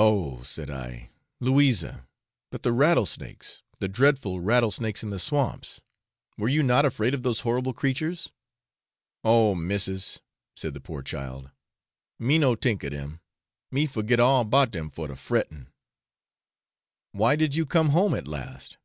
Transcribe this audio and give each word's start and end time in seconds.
'Oh,' 0.00 0.44
said 0.44 0.70
I, 0.70 1.10
'Louisa; 1.40 2.06
but 2.52 2.62
the 2.62 2.70
rattlesnakes, 2.70 3.62
the 3.80 3.88
dreadful 3.88 4.38
rattlesnakes 4.38 5.02
in 5.02 5.10
the 5.10 5.18
swamps; 5.18 5.80
were 6.36 6.46
you 6.48 6.62
not 6.62 6.84
afraid 6.84 7.14
of 7.14 7.24
those 7.24 7.40
horrible 7.40 7.72
creatures?' 7.72 8.30
'Oh, 9.24 9.56
missis,' 9.56 10.20
said 10.54 10.74
the 10.74 10.80
poor 10.80 11.02
child, 11.02 11.50
'me 12.16 12.38
no 12.38 12.54
tink 12.54 12.84
of 12.84 12.92
dem, 12.92 13.18
me 13.72 13.88
forget 13.88 14.20
all 14.20 14.44
'bout 14.44 14.70
dem 14.70 14.88
for 14.88 15.08
de 15.08 15.16
fretting.' 15.16 15.66
'Why 17.10 17.34
did 17.34 17.56
you 17.56 17.66
come 17.66 17.88
home 17.88 18.14
at 18.14 18.28
last?' 18.28 18.76